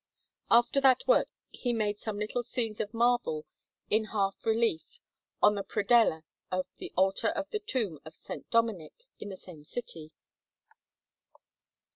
After 0.49 0.81
that 0.81 1.05
work 1.07 1.27
he 1.51 1.73
made 1.73 1.99
some 1.99 2.17
little 2.17 2.41
scenes 2.41 2.79
of 2.79 2.91
marble 2.91 3.45
in 3.91 4.05
half 4.05 4.43
relief 4.47 4.99
on 5.43 5.53
the 5.53 5.63
predella 5.63 6.23
of 6.51 6.67
the 6.77 6.91
altar 6.97 7.31
at 7.35 7.51
the 7.51 7.59
tomb 7.59 7.99
of 8.03 8.13
S. 8.15 8.31
Dominic, 8.49 9.03
in 9.19 9.29
the 9.29 9.37
same 9.37 9.63
city. 9.63 10.11